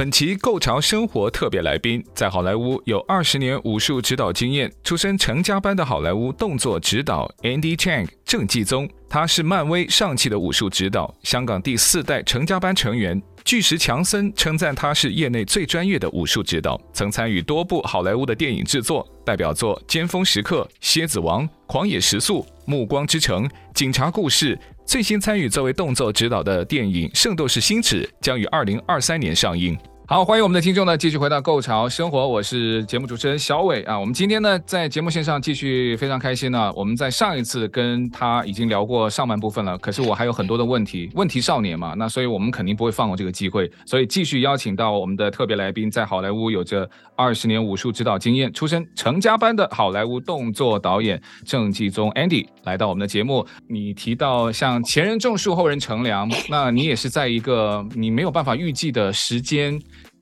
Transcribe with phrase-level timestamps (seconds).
[0.00, 13.22] 本期《购潮生活》特别来宾，在好莱坞有二十年武术指导经验，出身成家班的好莱坞动作指导 Andy Chang 郑继宗，他是漫威上汽的武术指导，香港第四代成家班成员。
[13.44, 24.56] 巨石强森称赞他是业内最专业的武术指导，曾参与多部好莱坞的电影制作，代表作《尖峰时刻》《蝎子王》《狂野时速》《暮光之城》《警察故事》。
[24.86, 29.78] 最新参与作为动作指导的电影《圣斗士星矢》将于二零二三年上映。
[30.10, 33.96] 好，欢迎我们的听众呢，继续回到《购潮生活》，我是节目主持人小伟啊。
[33.96, 36.72] 我们今天呢，在节目线上继续非常开心呢。
[36.74, 53.46] 我们在上一次跟他已经聊过上半部分了，可是我还有很多的问题，问题少年嘛，那所以我们肯定不会放过这个机会，所以继续邀请到我们的特别来宾，在好莱坞有着二十年武术指导经验，出身成家班的好莱坞动作导演郑继宗 Andy 来到我们的节目。
[53.68, 59.80] 你提到像前人种树，后人乘凉，那你也是在一个你没有办法预计的时间。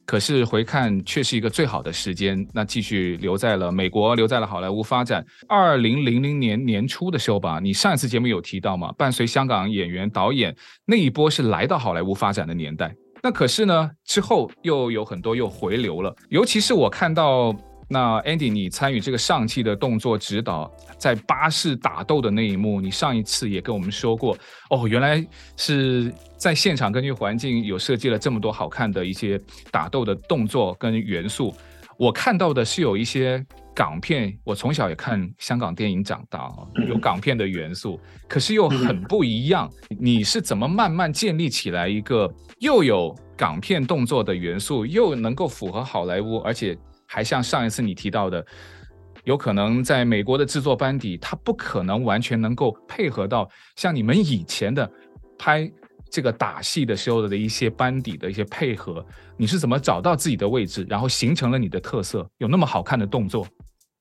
[0.08, 5.22] 可是回看却是一个最好的时间，那继续留在了美国，留在了好莱坞发展。
[5.46, 8.90] 二零零零年年初的时候吧，你上一次节目有提到嘛？
[8.92, 12.90] 伴随香港演员导演那一波是来到好莱坞发展的年代。
[13.22, 17.54] 那可是呢，之后又有很多又回流了，尤其是我看到。
[17.88, 24.36] 那 Andy，你参与这个上汽的动作指导，在巴士打斗的那一幕，你上一次也跟我们说过，
[24.70, 31.54] 哦，原来是在现场根据环境有设计了这么多好看的一些打斗的动作跟元素。
[31.96, 33.44] 我看到的是有一些
[33.74, 36.48] 港片，我从小也看香港电影长大，
[36.86, 39.68] 有港片的元素，可是又很不一样。
[39.98, 46.78] 你是怎么慢慢建立起来一个又有港片动作的元素，又能够符合好莱坞，而且
[47.10, 48.44] 还像上一次你提到的，
[49.24, 54.88] 有可能在美国的制作班底，他不可能完全能够配合到像你们以前的
[55.38, 55.68] 拍
[56.10, 59.04] 这个打戏的时候的一些班底的一些配合。
[59.38, 63.46] 你是怎么找到自己的位置，然后形成了你的特色，有那么好看的动作？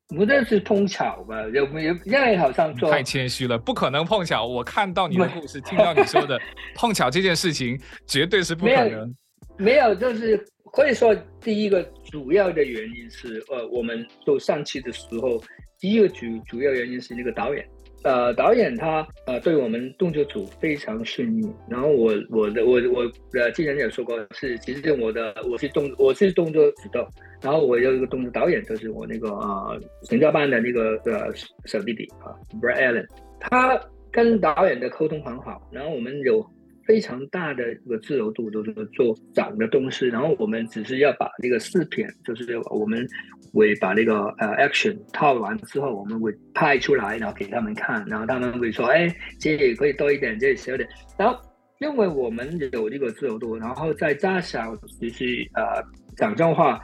[0.10, 1.42] 不这是碰巧吧？
[1.54, 1.94] 有没有？
[2.04, 4.46] 因为好像做太谦虚了，不可能碰巧。
[4.46, 6.38] 我看到你的故事，听到你说的
[6.76, 9.16] 碰巧这件事情，绝对是不可能。
[9.58, 10.46] 没有，就是。
[10.72, 15.42] 可以说，第一个主要的原因是，呃，我们做上汽的时候，
[15.80, 17.68] 第一个主主要原因是那个导演，
[18.04, 21.48] 呃，导演他呃对我们动作组非常顺利。
[21.70, 27.08] 然后我我的我我呃之前有说过是，其实我的我是动我是动作指导，
[27.42, 31.34] 然后我有一个动作导演，就是我那个呃成家班的那个呃
[31.66, 33.08] 小弟弟啊，Brad Allen，
[33.40, 33.80] 他
[34.12, 36.46] 跟导演的沟通很好，然后我们有。
[36.88, 43.06] 非常大的一个自由度，就是做长的东西，然后我们只是要把那个视频，就是我们
[43.54, 50.88] 会把那个呃 action 套完之后，我们会拍出来，然后给他们看，然后他们会说，哎，这里可以多一点，这里少一点。
[51.18, 51.38] 然后
[51.80, 55.84] 因为我们有这个自由度，然后再加上就是呃
[56.16, 56.80] 讲真话，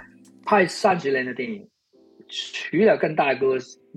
[0.45, 1.65] 拍三十年的电影，
[2.27, 3.55] 除了跟大哥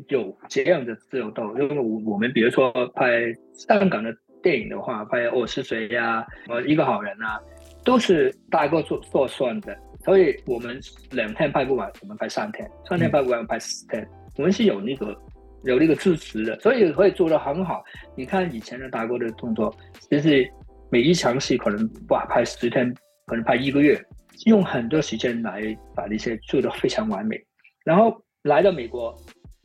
[0.09, 4.17] 有这样的自由度，因为我我们比如说拍香港的。
[4.47, 6.25] 电影的话，拍我是谁呀？
[6.47, 7.37] 我，一个好人啊，
[7.85, 9.77] 都是大哥做做算的。
[10.05, 10.79] 所以我们
[11.11, 14.01] 两天拍不完，我们拍三天；三天拍不完，我们拍四天。
[14.05, 14.09] 嗯。
[14.37, 15.21] 我们是有那个
[15.65, 17.83] 有那个支持的，所以可以做得很好。
[18.15, 19.77] 你看以前的大哥的动作，
[20.09, 20.49] 其实
[20.93, 22.95] 每一场戏可能哇拍十天，
[23.27, 24.01] 可能拍一个月，
[24.45, 25.61] 用很多时间来
[25.93, 27.37] 把那些做得非常完美。
[27.85, 29.13] 然后来到美国。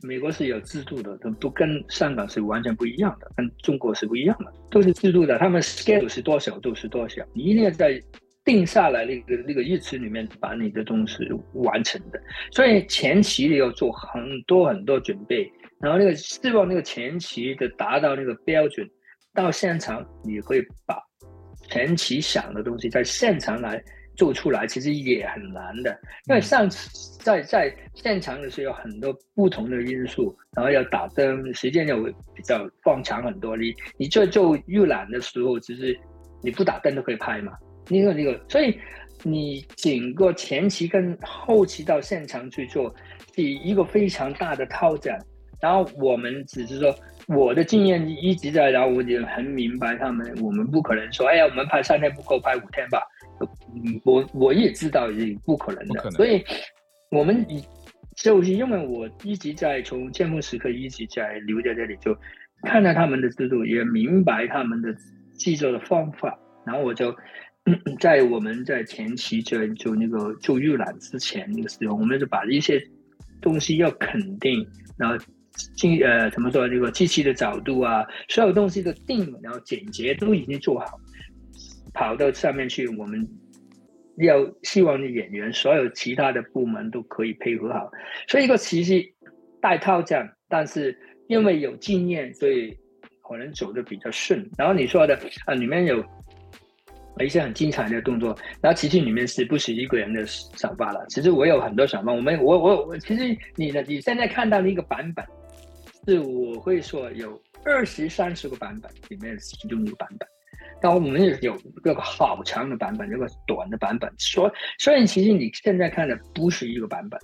[0.04, 5.38] 美国是有制度的，都都跟香港是完全不一样的，跟中国是不一样的，都是制度的。
[5.38, 8.00] 他们 schedule 是多少都是多少，你一定要在
[8.44, 11.16] 定下来那个那个日期里面把你的东西
[11.54, 12.20] 完成的。
[12.50, 15.50] 所以前期你要做很多很多准备，
[15.80, 18.88] 然后那个希望那个前期的达到那个标准，
[19.34, 20.96] 到现场你会把
[21.70, 23.82] 前期想的东西在现场来。
[24.16, 25.90] 做出来其实也很难的，
[26.28, 32.04] 因为上次在在现场的时候有很多不同的因素，然后要打灯，时间又
[32.34, 33.56] 比较放长很多。
[33.56, 35.98] 你你做做预览的时候，其实
[36.42, 37.52] 你不打灯都可以拍嘛。
[37.88, 38.78] 那个那个，所以
[39.22, 42.94] 你整个前期跟后期到现场去做，
[43.34, 45.18] 是一个非常大的挑战。
[45.60, 46.94] 然后我们只是说，
[47.28, 53.00] 我的经验一直在，然后我也很明白他们，我们不可能说，哎呀，我们拍三天不够，拍五天吧。
[54.04, 56.44] 我我也知道是不可能的，所以
[57.10, 57.62] 我们以
[58.16, 62.16] 就是因为我一直在从巅峰时刻一直在留在这里，就
[62.62, 64.94] 看到他们的制度，也明白他们的
[65.38, 67.14] 制作的方法，然后我就
[67.98, 72.78] 在我们在前期就就那个做预览之前那个时候，我们就把一些
[73.40, 74.66] 东西要肯定，
[74.98, 75.16] 然后
[75.76, 81.00] 进呃怎么说这个机器的角度啊，所有东西的定，然后简洁都已经做好，
[81.94, 83.26] 跑到上面去，我们。
[84.18, 87.90] 要希望的演员，所有其他的部门都可以配合好，
[88.28, 89.02] 所以一个其实
[89.60, 90.96] 带套这样，但是
[91.28, 92.76] 因为有经验，所以
[93.22, 94.48] 可能走的比较顺。
[94.58, 96.04] 然后你说的啊，里面有
[97.20, 101.04] 一些很精彩的动作，然后其实里面是不是一个人的想法了？
[101.08, 105.24] 其实我有很多想法，我们我我我，其实你的你现在看到的一个版本，
[106.06, 110.28] 是我会说有二十三十个版本里面其中一个版本。
[110.82, 114.12] 然后我们也有一个好长的版本，有个短的版本。
[114.18, 117.20] 所所以其实你现在看的不是一个版本，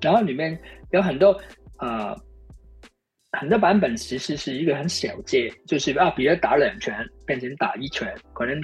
[0.00, 0.58] 然后里面
[0.92, 1.38] 有很多
[1.78, 2.16] 呃
[3.32, 8.58] 很多版本，其实是一个很小节，就是啊，比如打两拳变成打一拳，可能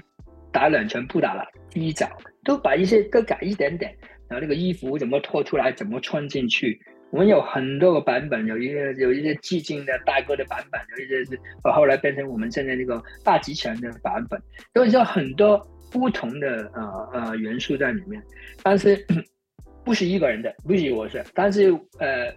[0.51, 2.09] 打两拳不打了，第一脚
[2.43, 3.95] 都把一些都改一点点，
[4.29, 6.81] 然后那个衣服怎么脱出来，怎么穿进去。
[7.11, 14.41] 我们有很多个版本，有一个有一些寂静的大哥的版本，有一些是后来变成我们现在那个大集成的版本，
[14.75, 15.59] 所以有很多
[15.91, 18.23] 不同的呃呃元素在里面，
[18.63, 19.07] 但是
[19.85, 22.31] 不是一个人的，不是我是，但是呃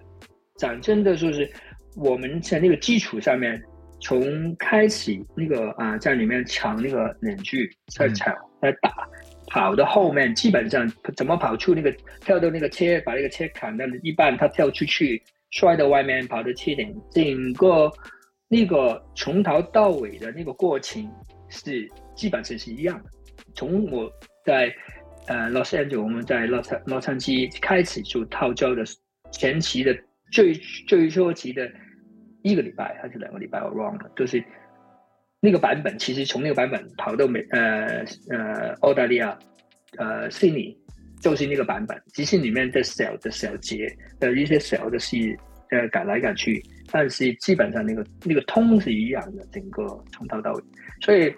[0.56, 1.50] 讲真的就是
[1.98, 3.62] 我们在那个基础上面，
[4.00, 8.90] 从开始那个啊、呃、在里面抢那个脸具，在抢在打。
[9.52, 17.92] 跑的后面基本上怎么跑出那个跳到那个车，把那个车砍到一半，他跳出去摔到外面，跑到车顶，整个
[18.48, 21.06] 那个从头到尾的那个过程
[21.50, 23.10] 是基本上是一样的。
[23.54, 24.10] 从我
[24.46, 24.74] 在
[25.28, 28.86] 呃洛杉矶，我们在洛杉洛杉矶开始做套招的
[29.32, 29.94] 前期的
[30.32, 30.54] 最
[30.88, 31.70] 最初期的
[32.42, 34.42] 一个礼拜还是两个礼拜，我忘了，就是。
[35.44, 39.38] 那个版本其实从那个版本跑到美呃呃澳大利亚
[39.98, 40.78] 呃悉尼，
[41.20, 43.88] 就是那个版本，只是里面的小的小节
[44.20, 45.36] 的一些小的戏
[45.72, 46.62] 呃改来改去，
[46.92, 49.84] 但是基本上那个那个通是一样的，整个
[50.14, 50.64] 从头到尾。
[51.02, 51.34] 所以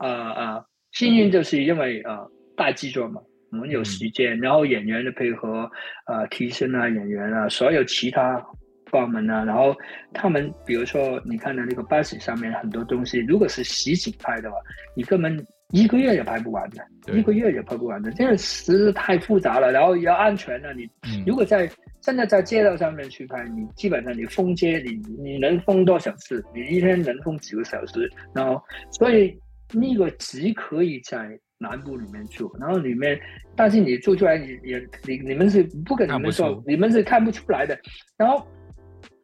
[0.00, 3.22] 呃呃幸运就是因为呃大制作嘛，
[3.52, 5.70] 我们有时间，然后演员的配合
[6.06, 8.46] 呃提升啊演员啊所有其他。
[8.90, 9.74] 部门啊，然后
[10.12, 14.56] 他们比如说，你看到那个巴士上面很多东西，如果是实景拍的话，
[14.94, 19.72] 你根本一个月也拍不完的，一个月也拍不完的，这个实在太复杂了。
[19.72, 20.88] 然后要安全了，你
[21.26, 21.68] 如果在
[22.00, 26.44] 真的在街道上面去拍，你基本上你封街，你你能封多少次？
[26.54, 28.08] 你一天能封几个小时？
[28.32, 28.62] 然后
[28.92, 29.36] 所以
[29.72, 33.18] 那个只可以在南部里面做，然后里面，
[33.56, 37.76] 但是你做出来你也你你们是不跟你们说，你们是看不出来的，
[38.16, 38.46] 然后。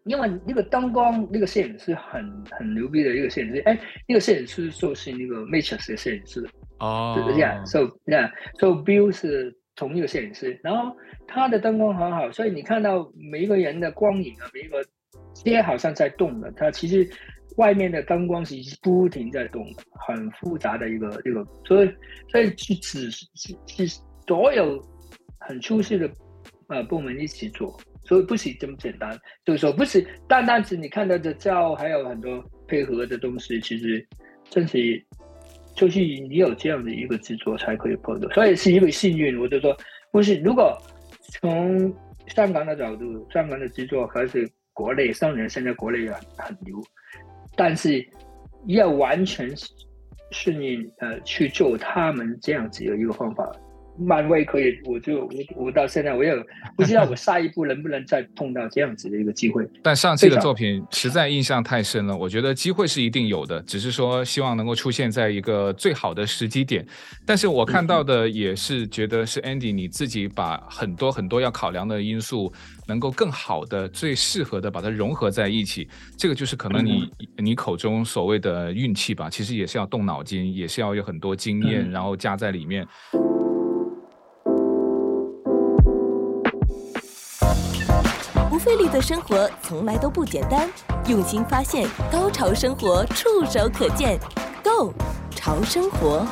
[0.05, 3.79] 因为那个灯光，那个摄影师很很牛逼的一个摄影师，哎，
[4.09, 6.45] 那个摄影师就是那个 Matrix 的摄影师
[6.79, 10.97] 哦，是这样，so yeah，so Bill 是同一个摄影师，然后
[11.27, 14.85] 他的灯光很好，所以你看到每一个人的光影啊，每一个
[15.35, 17.09] 街好像在动的，他其实
[17.57, 21.95] 外面的灯光是不停在动的，很复杂的一个一个，所以
[22.29, 23.27] 所以是只是
[23.67, 24.83] 是所有
[25.39, 26.11] 很出色的
[26.69, 27.79] 呃部门一起做。
[28.05, 34.05] 所以不是这么简单，就是说不是单单是你看到的照，还有很多配合的东西，其实
[34.51, 35.03] 真是
[35.75, 39.39] 就是你有这样的一个制作才可以破的，所以是一个幸运。
[39.41, 39.77] 我就说，
[40.11, 40.77] 不是如果
[41.41, 41.95] 从
[42.27, 46.83] 香港的角度，香港的制作还是国内，当然现在国内也很牛，
[47.57, 48.05] 但是
[48.67, 49.49] 要完全
[50.31, 53.51] 顺应呃去做他们这样子的一个方法。
[53.99, 56.33] 漫威可以，我就我我到现在我也
[56.77, 59.69] 不知道我下一步能不能再碰到这样子的一个机会。
[59.83, 66.85] 但上期的作品实在印象太深了，我觉得机会是一定有的，只是说希望能够出现在一个最好的时机点。
[67.27, 72.53] 但是我看到的也是觉得是 Andy 你自己把很多很多要考量的因素，
[72.89, 75.87] 能够更好的、最适合的把它融合在一起。
[76.17, 82.87] 这个就是可能你你口中所谓的运气吧，其实也是要动脑筋，也是要有很多经验，然后加在里面。
[88.63, 90.71] 费力的生活从来都不简单，
[91.09, 94.17] 用心发现，高潮生活触手可见
[94.63, 94.95] Go
[95.31, 96.25] 潮生活。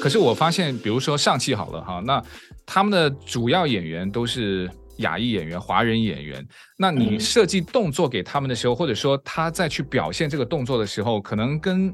[0.00, 2.22] 可是我发现，比如说上汽好了哈，那
[2.64, 6.46] 他们的主要演员都是亚裔演员、华人演员。
[6.78, 11.92] 那你设计动作给他们的时候，或者说他在去表现这个动作的时候，可能跟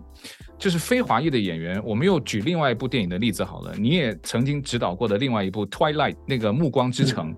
[0.58, 3.75] 就是非华裔的演员，我们又举另外一部电影的例子好了。
[3.78, 7.35] 你也曾经指导过的另外一部《Twilight》那个《暮光之城》。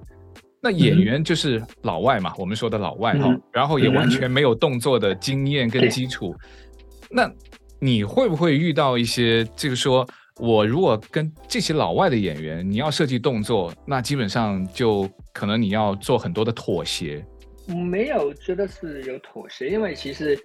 [0.63, 6.35] 那演员就是老外嘛，嗯、我们说的老外哈，嗯、然后也完全没有动作的经验跟基础。
[6.35, 7.33] 嗯、那
[7.81, 17.25] 你会不会遇到一些，就是说我如果跟这些老外的演员，你要设计动作，那基本上就可能你要做很多的妥协。
[17.67, 20.39] 没有觉得是有妥协，因为其实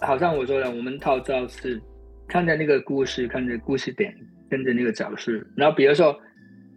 [0.00, 1.80] 好像我说的，我们套招是
[2.28, 4.14] 看着那个故事，看着故事点，
[4.50, 5.32] 跟着那个角色。
[5.56, 6.14] 然后比如说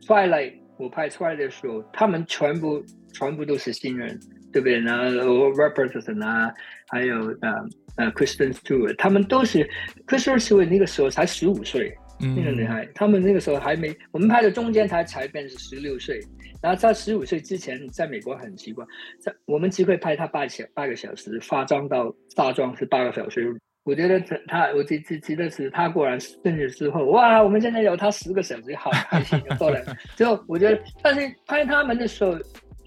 [0.07, 0.53] 《Twilight》。
[0.79, 2.81] 我拍出来的时候，他们全部
[3.13, 4.17] 全部都是新人，
[4.51, 4.79] 对不对？
[4.79, 6.51] 然后 Robert Pattinson 啊，
[6.87, 7.51] 还有呃
[7.97, 9.69] 呃 Kristen Stewart，他们都是
[10.07, 16.17] Kristen Stewart 那个时候才十五岁，嗯、那个女孩，他们那个时候还没，我们拍的中间他才变成十六岁，
[16.61, 18.85] 然后在十五岁之前，在美国很奇怪，
[19.19, 23.53] 在我们只会拍他八小八个小时，化妆到大妆是八个小时。
[23.89, 29.83] 我觉得他，我记记记得是他过完生日之后，哇，我们现在有他十个小时，好开心，就过来。
[30.15, 32.33] 之后我觉得，但是拍他们的时候，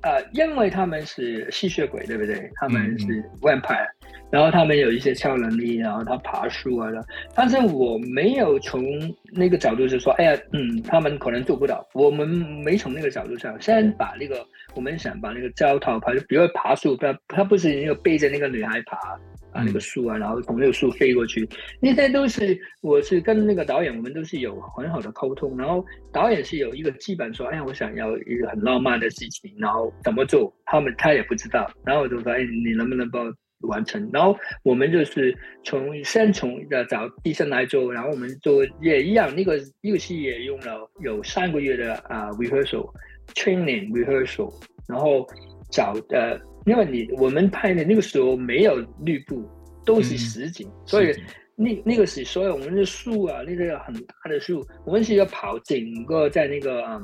[0.03, 2.49] 呃，因为他们是吸血鬼，对不对？
[2.55, 3.07] 他们是
[3.41, 3.85] vampire，
[4.31, 7.05] 然后他们有一些超能力，然后他爬树啊的。
[7.35, 8.85] 但是我没有从
[9.33, 11.85] 那个角度是说，哎呀，嗯，他们可能做不到。
[11.95, 19.19] 我们没从那个角度上，先把那个我们想把那个胶套爬，比如爬树，他他不是有背着那个女孩爬。
[19.53, 21.49] 啊，那个树啊，然后从那个树飞过去，
[21.81, 25.57] 那些都是我是跟那个导演，我们都是有很好的沟通。
[25.57, 31.71] 然后导演是有一个基本说，哎呀，我想要一个很浪漫的事情，然后怎么做，他们他也不知道。
[31.85, 33.27] 然后我就说，哎，你能不能帮
[33.61, 34.09] 我完成？
[34.13, 42.91] 然后我们就是从先从呃找医生来做，然后我们做也一样，那个那个戏也用了有三个月的啊 rehearsal
[43.35, 44.51] training rehearsal，
[44.89, 45.27] 然后
[45.71, 46.41] 找呃。
[46.66, 49.49] 因为你我们拍的那个时候没有绿布，
[49.85, 51.14] 都是实景，嗯、所以
[51.54, 57.00] 那那个是所有我们的树啊，那个很大的树，我们是要跑整个在那个啊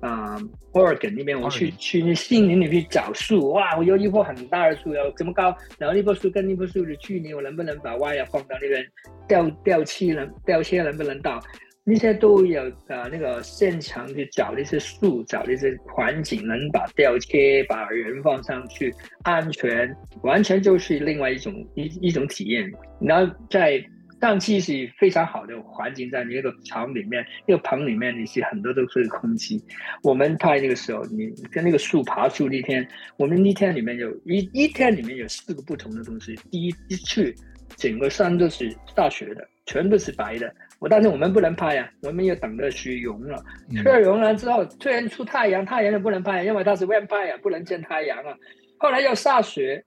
[0.00, 0.36] 啊
[0.72, 8.84] Oregon 那边，我去去那森林里去找树，哇，我有一棵很大的树，要这么高，然后那棵树跟那棵树的距离，我能不能把 wire 放到那边
[9.28, 11.40] 吊吊气能吊车能不能到？
[11.86, 17.36] 那些都有呃，那个现场去找那些树，找那些环境，能把吊车
[17.68, 18.90] 把人放上去，
[19.22, 22.72] 安全，完全就是另外一种一一种体验。
[23.02, 23.84] 然后在
[24.18, 29.62] 上气是非常好的环境，在那个场里面，那个棚里面，你是很多都是空气。
[30.02, 32.88] 我们拍那个时候，你跟那个树爬树那天，
[33.18, 36.34] 我们那天里面有一一天里面有四个不同的东西。
[36.50, 37.36] 第一一去，
[37.76, 40.50] 整个山都是大雪的，全都是白的。
[40.84, 48.36] 我但是我们不能拍呀、啊，我们要等着雪融了，雪融了之后突然出太阳，太阳也不能拍，因为它是 vampire 不能见太阳啊。
[48.76, 49.82] 后来要下雪，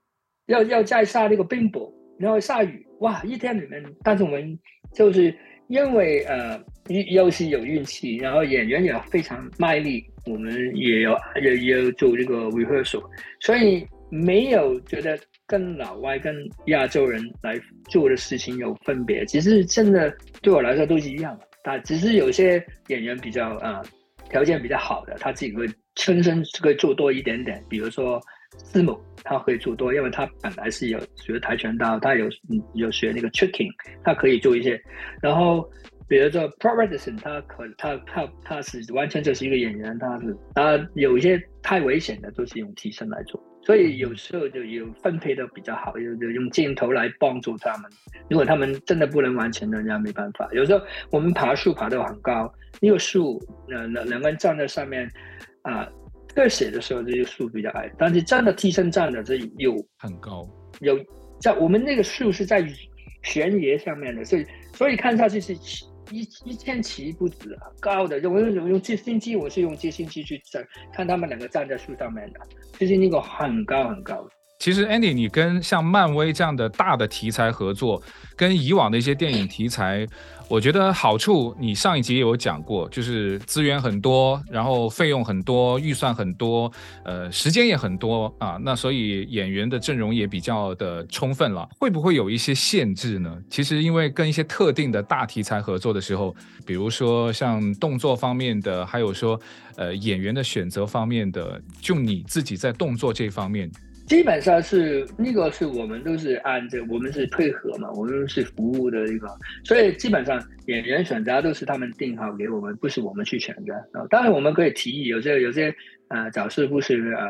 [0.46, 1.88] 要要再下那个冰雹，
[2.18, 4.58] 然后下雨，哇，一天里面，但是我们
[4.92, 5.32] 就是
[5.68, 13.04] 因为呃，又是有运气，然后演员也非常卖力，我们也要也也要做这个 rehearsal，
[13.38, 15.16] 所以没有觉得。
[15.48, 16.36] 跟老外、跟
[16.66, 21.48] 亚洲人来做的事情有分别，其实真的对我来说都是一样的。
[21.64, 23.84] 但只是有些演员比较啊、呃、
[24.28, 27.64] 条件比较好的，他自己会亲身可以做多一点点。
[27.68, 28.20] 比如说
[28.58, 32.28] 字母，他可以做多，因为他本来是有学跆拳道，他有
[32.74, 33.70] 有学那个 tricking，
[34.04, 34.80] 他可以做一些。
[35.22, 35.66] 然后
[36.06, 43.42] 比如说 p r o b e r t s o n 他可他他他是完全就是一个演员，他是他有一些太危险的都是用替身来做。
[43.68, 47.90] 所以有时候就有分配的比较好，有有用镜头来帮助他们。
[48.30, 50.48] 如果他们真的不能完成，人家没办法。
[50.52, 53.38] 有时候我们爬树爬到很高，那个树
[53.70, 55.06] 呃两两个人站在上面
[55.60, 55.86] 啊，
[56.34, 60.48] 特写的时候这个树比较矮，但是站的替身站的这有很高，
[60.80, 60.98] 有
[61.38, 62.66] 在我们那个树是在
[63.22, 65.54] 悬崖上面的，所以所以看上去是。
[66.10, 72.40] 一一千七不止啊，高的，我用用直升机，我是用直升机去站，看他们两个站在树上面的，
[72.78, 74.28] 就是那个很高很高。
[74.58, 78.02] 其实，Andy，你跟像漫威这样的大的题材合作，
[78.34, 80.04] 跟以往的一些电影题材，
[80.48, 86.70] 我觉得好处，你上一集也有讲过，就是资源很多，然后费用很多，预算很多，
[87.04, 88.58] 呃，时间也很多啊。
[88.60, 91.68] 那所以演员的阵容也比较的充分了。
[91.78, 93.38] 会不会有一些限制呢？
[93.48, 96.34] 其实，因为跟一些特定的大题材合作的时候，
[96.66, 99.40] 比如说像动作方面的，还有说
[99.76, 103.70] 呃演员的选择方面的，就你自己在动作这方面。
[104.08, 109.28] 基本上是那个是我们都是按这，我们是配合嘛，我们是服务的一个，
[109.64, 113.74] 所以基本上演员选择都是他们定好给我们，不是我们去选择。
[114.08, 115.74] 当然我们可以提议，有些有些
[116.08, 117.26] 呃找师傅是呃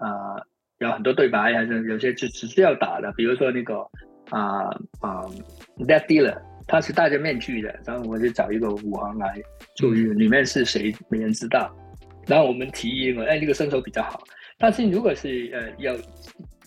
[0.00, 0.46] 呃
[0.80, 3.78] 有很多对白，还是有些只只是要打的，比如说那个
[4.28, 4.68] 啊
[5.00, 5.24] 啊
[5.78, 9.40] Death Dealer，他是戴着面具的，然后我就找一个武行来
[9.76, 11.74] 注意里面是谁，没人知道。
[12.26, 14.22] 然后我们提议，哎，那个身手比较好。
[14.58, 15.94] 但是如果是呃要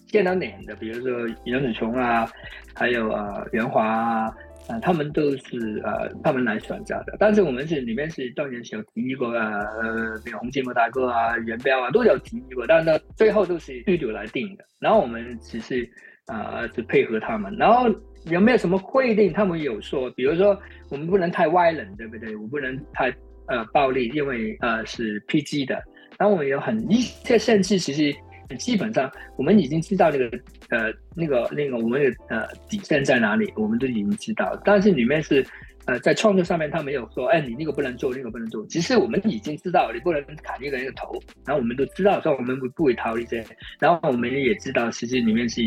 [0.07, 2.25] 见到脸的，比如说杨紫琼啊，
[2.74, 4.25] 还有呃袁华啊，
[4.69, 7.17] 啊、他们都是呃他们来选择的。
[7.19, 14.63] 但是我们是里面是当然是有提议过啊，呃，比如洪金宝大哥啊、元彪啊都有提议过，但是最后都是剧组来定的。
[14.79, 15.89] 然后我们只是
[16.27, 17.53] 啊，只、配合他们。
[17.57, 17.89] 然后
[18.25, 19.33] 有没有什么规定？
[19.33, 20.57] 他们有说，比如说
[20.89, 22.33] 我们不能太 violent，对不对？
[22.38, 23.13] 我不能太
[23.48, 25.81] 呃暴力，因为呃是 PG 的。
[26.21, 28.15] 然后我们有很一些限制，其实。
[28.59, 30.25] 基本上我们已经知道那个
[30.71, 34.61] 呃那个那个我们的呃底线在哪里，我们都已经知道。
[34.65, 35.41] 但是里面是
[35.85, 38.67] 呃在创作上面，他没有说，哎，你那个不能做，那个不能做。
[38.67, 41.13] 其实我们已经知道，你不能砍一个人的头，
[41.45, 43.55] 然后我们都知道，说我们不不会逃离这些。
[43.79, 45.61] 然后我们也知道，其实里面是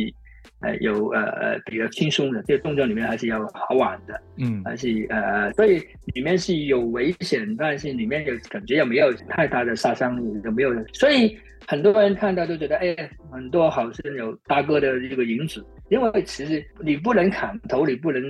[0.61, 5.83] 呃有呃呃比较轻松的，这个动作里面还是要好玩的，嗯，还是呃所以
[6.15, 10.73] 里面是有危险，但是里面有感觉也没有太大的杀伤力，有没有？
[10.93, 11.37] 所以。
[11.67, 12.95] 很多人看到都觉得，哎，
[13.33, 15.65] 很多好像有大哥的这个影子。
[15.89, 18.23] 因为其实你不能砍头，你不能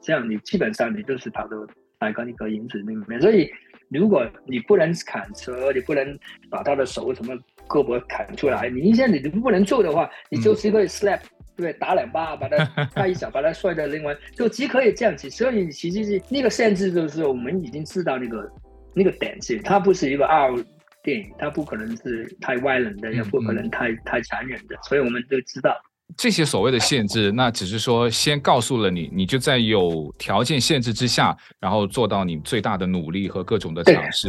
[0.00, 1.56] 这样，你基本上你就是跑到
[1.98, 3.20] 大哥那个影子里面。
[3.20, 3.46] 所以，
[3.90, 7.34] 如果你不能砍车，你不能把他的手什么
[7.68, 11.20] 胳膊砍出来，你现在你都不能做的话，你就是一个 slap，
[11.62, 11.72] 对？
[11.74, 15.28] 打两巴，把他拍一下，把他摔到另外，就只可以这样子。
[15.30, 18.50] 所以，其实是那个限制，就是我们已经知道那个
[18.94, 20.52] 那个点是，它不是一个二。
[21.00, 25.70] 电影它不可能是太 violent 的，也不可能太、太残忍的，所以我们都知道
[26.16, 34.28] 这些所谓的限制，那只是说先告诉了你，你就在有条件限制之下，然后做到你最大的努力和各种的尝试。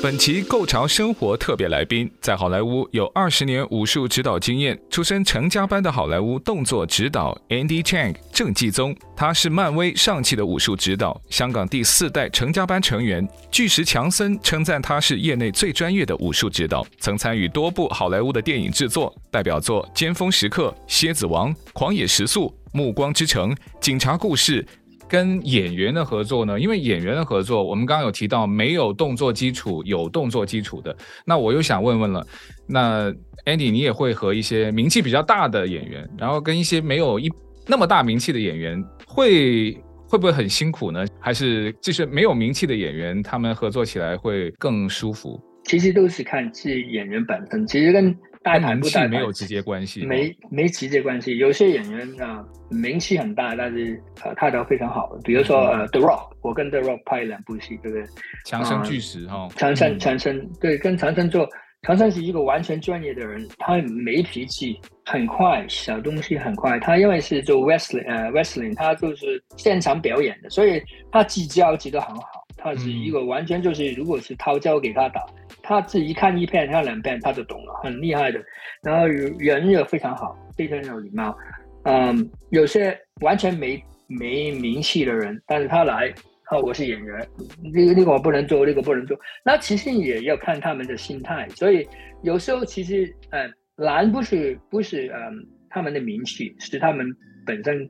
[0.00, 8.94] 本期《Go 潮生活》特别来宾，在好莱坞有二十年武术指导经验，出身成家班的好莱坞动作指导 Andy Chang 郑继宗。
[9.16, 13.28] 他是漫威上汽的武术指导，香港第四代成家班成员。
[13.50, 24.62] 巨石强森称赞他是业内最专业的武术指导，曾参与多部好莱坞的电影制作，代表作《尖峰时刻》《蝎子王》《狂野时速》《暮光之城》《警察故事》。
[25.08, 26.60] 跟演员的合作呢？
[26.60, 30.94] 因为演员的合作，我们刚刚有提到没有动作基础，有动作基础的。
[31.24, 32.26] 那我又想问问了，
[32.66, 33.10] 那
[33.46, 37.32] Andy，你也会和一些名气比较大的演员，然后跟一些没有一
[37.66, 39.72] 那么大名气的演员，会
[40.06, 41.04] 会不会很辛苦呢？
[41.18, 45.40] 还是就是没有名气的演员，他们合作起来会更舒服？
[45.64, 48.14] 其实都是看是演员本身，其实跟。
[48.42, 51.36] 大牌不大牌没有直接关系，没没直接关系。
[51.38, 55.16] 有些演员啊，名气很大，但是呃，态度非常好。
[55.24, 58.06] 比如说呃，The Rock，我跟 The Rock 拍两部戏，对不对？
[58.44, 61.48] 强生巨石哈，强生强生，对，跟强生做，
[61.82, 66.78] 强生是一个完全专业的人，他没脾气，很快，小东西很快。
[66.78, 72.22] 他因为是做 Wrestling，呃，Wrestling，他就是现场表演的，所以他记招记得很好。
[72.56, 75.24] 他是一个完全就是，如果是掏胶给他打。
[75.68, 78.42] 他自己看一遍，看两遍，他就懂了，很厉害的。
[78.82, 81.36] 然后人也非常好，非常有礼貌。
[81.84, 86.10] 嗯，有些完全没没名气的人，但是他来，
[86.50, 87.28] 哦，我是演员，
[87.62, 89.14] 那个那个我不能做，那个不能做。
[89.44, 91.46] 那其实也要看他们的心态。
[91.50, 91.86] 所以
[92.22, 97.06] 有时候其实，嗯，难不是不是嗯他们的名气，是他们
[97.44, 97.86] 本身。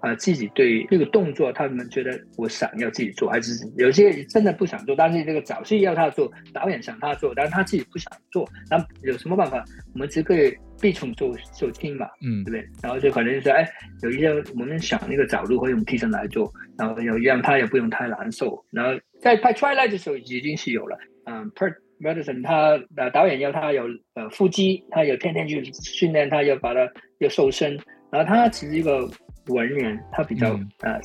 [0.00, 4.96] 啊、呃，自己对这个动作，他们觉得我想要自己做，还是有些真的不想做。
[4.96, 9.62] 但是这个早戏要他做，导演想他做，但是他自己不想做，那有什么办法？
[9.92, 12.66] 我们只可以避重就就轻嘛，嗯，对不对？
[12.82, 13.68] 然后就可能就是哎，
[14.02, 18.64] 有一些我们想那个角度会用替身来做，然后有让他也不用太难受。
[18.70, 23.84] 然后在拍 Twilight 的时候已经是有了，嗯，Pert Medicine 他呃导演要他有
[24.14, 27.78] 呃腹肌，他有天天去训练，他要把他要瘦身，
[28.10, 29.06] 然后他其实一个。
[29.46, 31.00] 文人他比较呃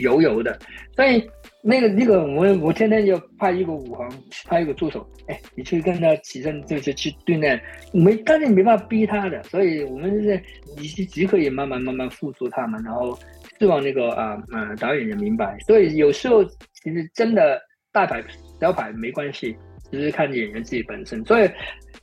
[0.00, 0.58] 油油的，
[0.94, 1.28] 所以
[1.62, 4.08] 那个那个我我天天就派一个武行，
[4.46, 7.60] 派一个助手，哎，你去跟他起身就是去对练，
[7.92, 10.40] 没，但是你没办法逼他的，所以我们就是
[10.76, 13.18] 你是只可以慢慢慢慢辅助他们，然后
[13.58, 18.22] 希望那个啊呃导演也明白，所以有时候其实真的大牌
[18.60, 19.56] 小牌没关系，
[19.90, 21.50] 只是看演员自己本身，所以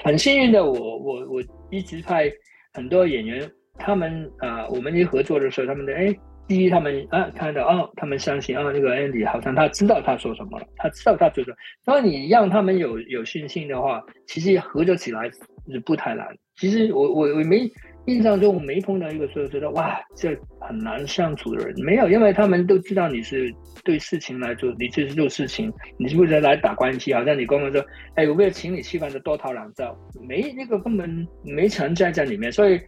[0.04, 2.32] 很幸运的我我我一直派
[2.74, 3.50] 很多演员。
[3.80, 6.16] 他们啊、我们一合作的时候，他们的哎，
[6.48, 11.58] 第一他们啊看到哦，他们相信啊，那个 Andy 好像他知道他说什么了，他知道他做什么。
[11.84, 15.30] 所以你让他们有有信心的话，其实合作起来
[15.72, 16.28] 是不太难。
[16.58, 17.72] 其实我我我没
[18.06, 27.14] 印象中我没碰到一个说觉得哇，这很难相处的人，没有，因为他们都知道你是对事情来做，你就是做事情，你是不是来打关系？
[27.14, 27.86] 好像你刚刚说，
[28.16, 29.96] 哎，我为了请你吃饭就多掏两兆，
[30.28, 32.82] 没那个根本没存在在里面，所以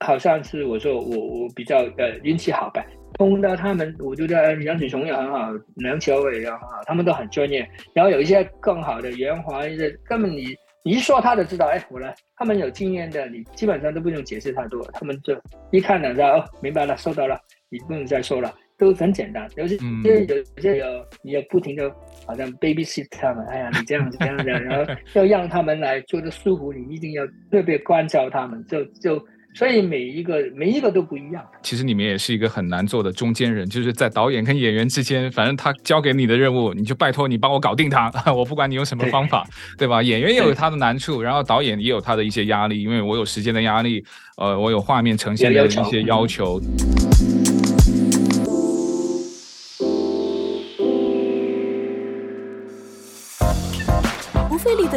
[0.00, 10.54] 好像是我说我我比较呃运气好呗，碰到他们，我觉得杨子雄也很好，梁朝伟也很好，他们都很专业，然后有一些更好的圆滑一些根本你。
[10.88, 12.14] 你一说他就知道，哎，我来。
[12.34, 15.38] 他们有经验的，你基本上都不用解释太多，他们就
[15.70, 19.46] 一看两下哦，明白了，收到了，你不用再说了，都很简单。
[19.56, 20.86] 有些有有些有，
[21.20, 21.94] 你要不停的，
[22.26, 29.22] 好像 babysit 他们，哎呀，你这样子这样子，然后要让他们来做的舒服，你一定要特别关照他们，就就。
[29.54, 31.44] 所以每一个每一个都不一样。
[31.62, 39.44] 其实你们也是一个很难做的中间人，就是在导演跟演员之间，反正他交给你的任务，你就拜托你帮我搞定他， 我不管你用什么方法，
[39.76, 40.02] 对，对吧？
[40.02, 44.04] 演员也有他的难处，然后导演也有他的一些压力，因为我有时间的压力，
[44.36, 46.60] 呃，我有画面呈现的一些要求。
[46.60, 46.66] 费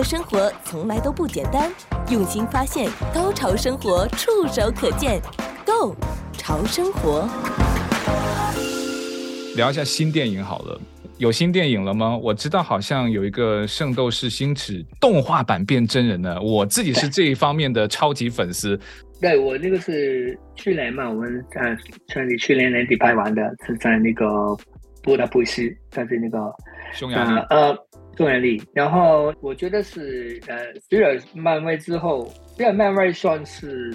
[0.01, 1.71] 的生活从来都不简单，
[2.09, 5.21] 用心发现，高潮生活触手可见
[5.63, 5.95] Go
[6.33, 7.29] 潮生活。
[9.55, 10.81] 聊一下新电影好了，
[11.19, 12.17] 有新电影了吗？
[12.17, 18.79] 我知道好像有一个《圣斗士星矢》动画版变真人呢，我自己是这一方面的超级粉丝。
[19.21, 24.57] 对，我那个是去年嘛，我们在去年去年年底拍完的，是在那个
[25.03, 25.61] 布达佩斯，
[25.91, 26.51] 在那个
[26.91, 27.39] 匈牙利。
[27.51, 27.77] 呃
[28.15, 30.57] 动员力，然后我觉得是呃，
[30.89, 33.91] 虽然漫威之后，虽然漫威算是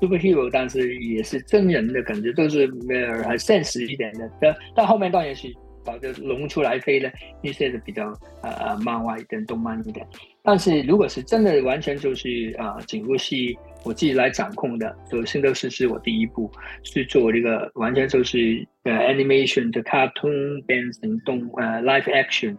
[0.00, 4.30] superhero，但是也是真人的感觉，都是呃很现实一点的。
[4.40, 5.52] 但但后面当然是
[5.84, 10.06] 搞个龙出来飞的，那些的比较呃漫画一点、动漫一点。
[10.42, 16.50] 但是如果是真的完全就是啊，整部戏我自己来掌控的，所以《圣斗士》是我第一部，
[16.82, 22.56] 去做这个完全就是呃 animation 的 cartoon 变成动呃 live action，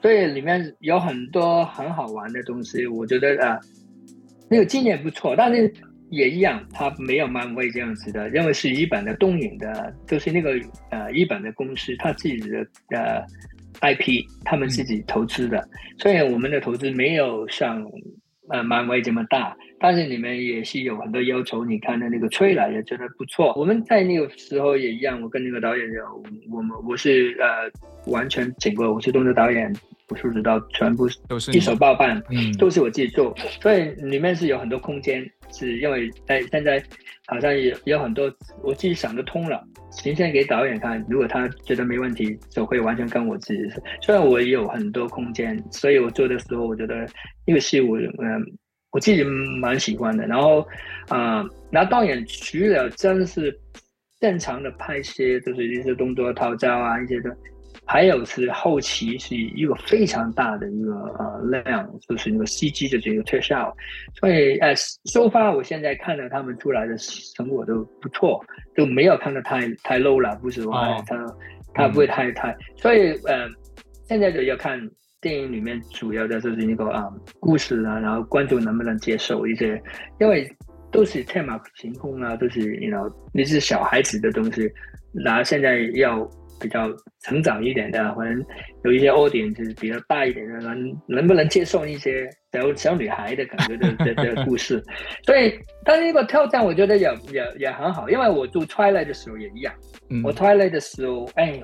[0.00, 3.60] 所以里面有很多很好玩的东西，我觉得啊，
[4.48, 5.72] 那个经验不错，但是
[6.08, 10.58] 也一样，它没有漫威这样子的，因为是日本的东影的，就是那个
[10.90, 12.66] 呃日本的公司，他自己的
[12.96, 13.22] 呃。
[13.82, 15.66] IP 他们自己投资的，
[15.96, 17.82] 虽然我们的投资没有像
[18.50, 21.64] 呃漫威这么大，但是你们也是有很多要求。
[21.64, 23.52] 你看的那个吹来也觉得不错。
[23.56, 27.46] 我们在那个时候也一样，我跟那个导演有我们我是呃
[28.12, 29.74] 完全整个我是动作导演，
[30.08, 36.82] 我是知道全部都是一手包办，嗯，都是我自己做，所以里面是有很多空间，是因为在现在
[37.26, 38.30] 好像也有很多
[38.62, 39.66] 我自己想得通了。
[39.92, 43.60] 呈现给导演看，如果他觉得没问题，就会完全跟我自己。
[44.00, 47.04] 虽然我也有很多空间，所以我做的时候，我觉得
[47.44, 48.46] 那个戏我嗯，
[48.90, 50.26] 我自己蛮喜欢的。
[50.26, 50.66] 然后
[51.08, 53.56] 啊，那、呃、导演除了真是
[54.20, 57.36] 正常的拍些，就是一些动作套招啊，一些的。
[57.86, 63.74] 还有是后期是一个非常大的一个呃量，就是那个 CG 的这个特效，
[64.14, 66.96] 所以呃，so far 我现在看到他们出来的
[67.34, 68.40] 成果都不错，
[68.76, 71.26] 都没有看到太太 low 了，不是说、哦、他
[71.74, 73.48] 他不会太太，所以呃，
[74.06, 74.78] 现在就要看
[75.20, 79.80] 电影里面主要的就是那个啊、故事啊，然后观众能不能接受一些，
[80.18, 80.50] 因为
[80.90, 84.70] 都是天马行空啊，都是你知道那是小孩子的东西，
[85.12, 86.28] 然后现在要。
[86.60, 86.88] 比较
[87.22, 88.44] 成长一点的，可能
[88.84, 94.82] 有一些 audience 就是比较大一点的，能能不能接受一些小小女孩的感觉的 的的故事？
[95.24, 95.52] 所以，
[95.84, 99.74] 但是那个挑战我觉得也也也很好，因为我做 Twilight 的时候也一样。
[100.10, 101.60] 嗯、我 Twilight 的时候，哎，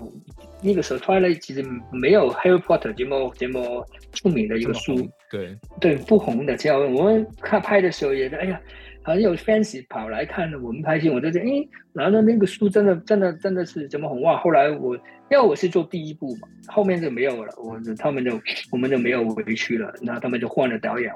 [0.62, 4.94] 那个时候 Twilight 其实没有 Harry Potter 这么这么出名的一个书，
[5.30, 6.56] 对对，不红的。
[6.56, 8.60] 只要我们看拍的时候也是，哎呀。
[9.06, 14.36] 好像有 fans 跑来看我们拍戏，我就觉得，诶，然后那个书真的真的真的是怎么红哇？
[14.38, 18.32] 后来我因为我是做第一部嘛，后面就没有了，我他们就
[18.72, 21.12] 我们就没有回去了，然后他们就换了导演，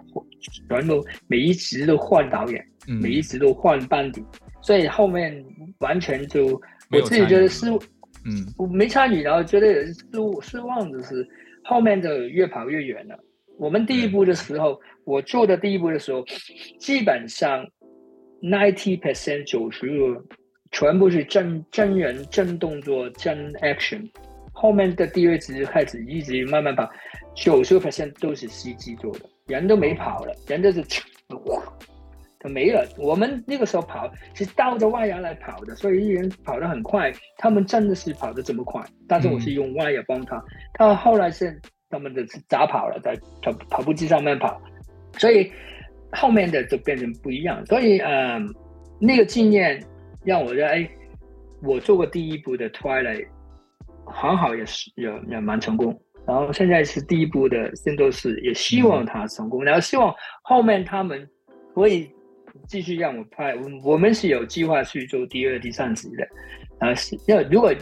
[0.69, 4.25] 全部每一集都换导演，嗯、每一集都换班底，
[4.63, 5.45] 所以后面
[5.81, 7.69] 完全就我自己觉得失，
[8.25, 10.05] 嗯，我没参与，然后觉得失
[10.43, 11.27] 失望的是
[11.65, 13.19] 后面就越跑越远了。
[13.59, 16.25] 我们第一部的时候，嗯、我做的第一部的时候，
[16.79, 17.67] 基本上。
[18.43, 20.25] Ninety percent 九十个
[20.71, 24.09] 全部是真真人真动作真 action，
[24.53, 26.89] 后面的第二集开始一直慢慢跑，
[27.35, 30.81] 九十个 percent 都是 CG 做的，人都没跑了，人都是
[31.45, 31.63] 哇，
[32.39, 32.89] 都没了。
[32.97, 44.59] 我们那个时候跑是倒着外牙来跑的，所以一人跑得很快，他们真的是跑得这么快，但是我是用外牙帮他，他后来是他们的是咋跑了，在跑跑步机上面跑，
[45.19, 45.53] 所以。
[46.13, 48.39] 后面的就变成不一样，所以呃，
[49.01, 49.83] 那个经验
[50.25, 50.89] 让我觉得，哎，
[51.63, 53.27] 我做过第一部的 Twilight，
[54.07, 55.99] 很好，也是也也蛮成功。
[56.27, 61.29] 然后现在是第一部的圣斗士，也希望他成功，然后希望后面他们
[61.75, 62.11] 可以
[62.69, 63.55] 继续让我拍。
[63.83, 66.25] 我们是有计划去做第二、第三集的。
[66.79, 66.95] 啊，
[67.27, 67.75] 要如果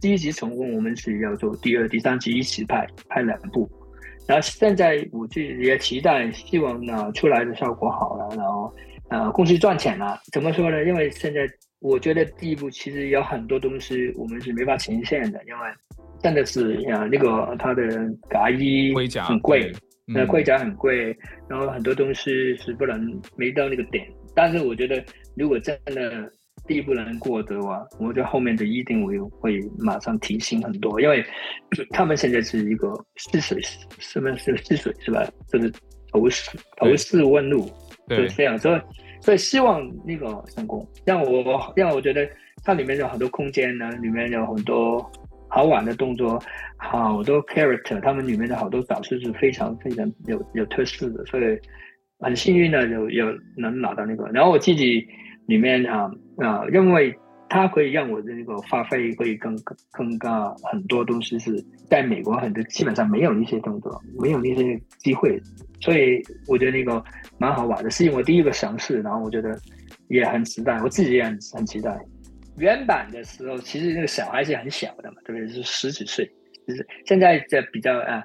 [0.00, 3.68] 第一集成功，我们是要做第二、第三集一起拍，拍两部。
[4.28, 8.72] 然后现在我自己也期待，希望呢出来的效果好了，然后
[9.08, 10.20] 呃公司赚钱了。
[10.30, 10.84] 怎么说呢？
[10.84, 11.48] 因为现在
[11.80, 15.60] 我觉得第一步其实有很多东西我们是没法呈现的，因为
[16.22, 17.82] 真的是啊那个它的
[18.28, 19.72] 嘎衣盔甲很贵，
[20.06, 21.16] 那盔甲很贵，
[21.48, 24.06] 然后很多东西是不能没到那个点。
[24.34, 25.02] 但是我觉得
[25.34, 26.30] 如果真的。
[26.68, 31.24] 第一步能过的话，我觉得后面的一定会会马上提醒很多，因为
[31.90, 33.58] 他们现在是一个试水，
[33.98, 35.26] 是不是试水是吧？
[35.50, 35.72] 就是
[36.12, 37.66] 投试投试问路，
[38.06, 38.80] 对，这样，所以
[39.22, 40.86] 所以希望那个成功。
[41.06, 42.28] 让我让我觉得
[42.62, 45.10] 它里面有很多空间呢，里面有很多
[45.48, 46.38] 好玩的动作，
[46.76, 51.58] 好多 character，他们里面的好多导师是非常非常有有特色的，所以
[52.18, 53.26] 很幸运的有有
[53.56, 54.26] 能拿到那个。
[54.34, 55.08] 然后我自己。
[55.48, 57.12] 里面啊啊，因为
[57.48, 59.58] 它可以让我的那个发挥可以更
[59.90, 65.40] 更高很多东西是在美国很多基本上没有那些动作，没有那些机会，
[65.80, 67.02] 所以我觉得那个
[67.38, 69.58] 蛮好玩的，是因为我第一个尝试，然后我觉得
[70.08, 71.98] 也很期待，我自己也很很期待。
[72.58, 76.30] 原版的时候其实那个小孩是很小的嘛，特别是十几岁，
[76.66, 78.22] 就是现在这比较啊。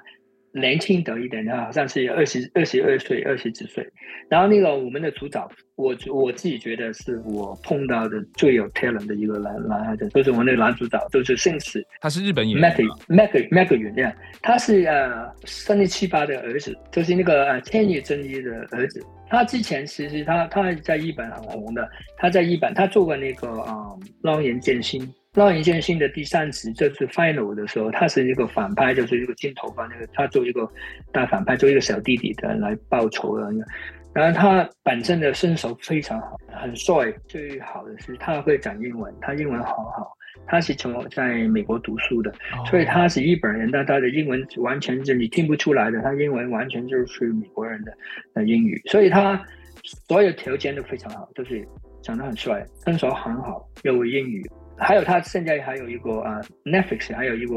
[0.54, 3.84] 年轻的一点，他好像是二十二十二岁，二十几岁。
[4.28, 12.72] 然后那个我们的主角，我我自己觉得是我碰到的最有 talent 的一个男男孩子，就是我那个男主角，就是姓史，他是日本演员
[13.08, 19.04] ，Meg Meg 演员，他是呃三十七八的儿子，就是那个呃千叶真一的儿子。
[19.28, 23.88] 他之前其实他他在日本很红的，他在日本他做过那个啊
[24.22, 25.12] 浪人剑心。
[25.34, 30.68] 浪人剑心的第三集这次 final 的时候，他是一个反派，就是一个金头发那个，他做一个
[31.12, 33.52] 大反派，做一个小弟弟的来报仇的。
[34.12, 37.12] 然后他本身的身手非常好，很帅。
[37.26, 40.16] 最好的是他会讲英文，他英文好好。
[40.46, 42.32] 他是从在美国读书的，
[42.70, 47.92] 所以他是日本人，但他的英文完全是你听不出来的，他英文完全就是美国人的
[48.34, 49.42] 的英语，所以他
[50.06, 51.66] 所有条件都非常好，就是
[52.02, 54.44] 长得很帅，身手很好，又英语。
[54.76, 57.56] 还有他现在还有一个啊、uh, Netflix 还有一个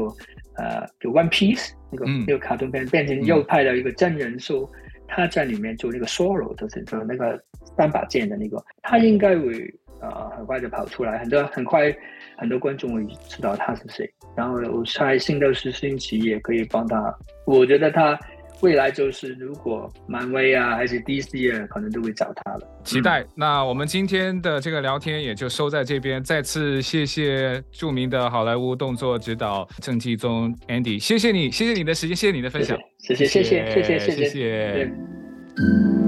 [0.56, 7.42] 呃就 One Piece 那个、嗯、那个卡通片变成又派了一个真人秀，嗯、他在里面做那个 Zoro 就是做那个
[7.76, 9.62] 三把剑的那个，他应该会
[10.00, 11.94] 啊、呃、很快就跑出来，很多很快
[12.36, 17.14] 很多观众会知道他是谁，然后我猜圣斗士星矢也可以帮他，
[17.46, 18.18] 我觉得他。
[18.60, 22.60] 未来就是，如果漫威啊，还是 DC 啊，可能都会找他了。
[22.84, 23.24] 期待。
[23.34, 26.22] 那我们今天的这个聊天也就收在这边。
[26.22, 34.24] 再次谢谢著名的好莱坞动作指导郑继宗 Andy，谢谢你，谢谢你的时间，谢谢你的分享，谢谢，谢谢，谢谢，谢谢，谢谢。
[34.24, 36.07] 谢谢